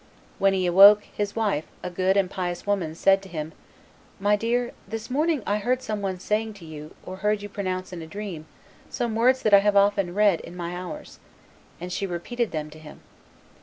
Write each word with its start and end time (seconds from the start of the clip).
When 0.39 0.53
he 0.53 0.65
awoke, 0.65 1.03
his 1.03 1.35
wife, 1.35 1.65
a 1.83 1.91
good 1.91 2.17
and 2.17 2.27
pious 2.27 2.65
woman, 2.65 2.95
said 2.95 3.21
to 3.21 3.29
him, 3.29 3.53
"My 4.19 4.35
dear, 4.35 4.71
this 4.87 5.11
morning 5.11 5.43
I 5.45 5.59
heard 5.59 5.83
some 5.83 6.01
one 6.01 6.19
saying 6.19 6.55
to 6.55 6.65
you, 6.65 6.95
or 7.05 7.33
you 7.33 7.47
pronouncing 7.47 7.99
in 7.99 8.03
a 8.03 8.07
dream, 8.07 8.47
some 8.89 9.13
words 9.13 9.43
that 9.43 9.53
I 9.53 9.59
have 9.59 9.75
often 9.75 10.15
read 10.15 10.39
in 10.39 10.57
my 10.57 10.75
Hours;" 10.75 11.19
and 11.79 11.93
she 11.93 12.07
repeated 12.07 12.49
them 12.49 12.71
to 12.71 12.79
him. 12.79 13.01